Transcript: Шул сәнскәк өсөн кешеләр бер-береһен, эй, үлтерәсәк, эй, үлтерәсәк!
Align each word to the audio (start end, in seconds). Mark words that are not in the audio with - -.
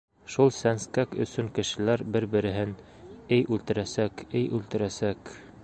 Шул 0.35 0.47
сәнскәк 0.59 1.11
өсөн 1.25 1.51
кешеләр 1.57 2.03
бер-береһен, 2.15 2.73
эй, 3.37 3.45
үлтерәсәк, 3.57 4.25
эй, 4.41 4.49
үлтерәсәк! 4.61 5.35